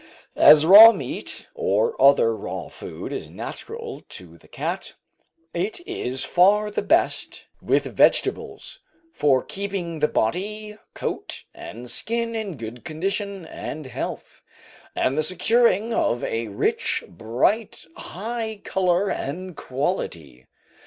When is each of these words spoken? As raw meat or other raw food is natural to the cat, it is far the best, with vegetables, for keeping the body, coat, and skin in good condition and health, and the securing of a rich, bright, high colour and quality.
As 0.35 0.65
raw 0.65 0.91
meat 0.93 1.45
or 1.53 1.93
other 2.01 2.35
raw 2.35 2.69
food 2.69 3.13
is 3.13 3.29
natural 3.29 4.01
to 4.09 4.35
the 4.39 4.47
cat, 4.47 4.93
it 5.53 5.79
is 5.85 6.25
far 6.25 6.71
the 6.71 6.81
best, 6.81 7.45
with 7.61 7.83
vegetables, 7.83 8.79
for 9.13 9.43
keeping 9.43 9.99
the 9.99 10.07
body, 10.07 10.79
coat, 10.95 11.43
and 11.53 11.87
skin 11.87 12.33
in 12.33 12.57
good 12.57 12.83
condition 12.83 13.45
and 13.45 13.85
health, 13.85 14.41
and 14.95 15.15
the 15.15 15.21
securing 15.21 15.93
of 15.93 16.23
a 16.23 16.47
rich, 16.47 17.03
bright, 17.07 17.85
high 17.95 18.59
colour 18.63 19.07
and 19.11 19.55
quality. 19.55 20.47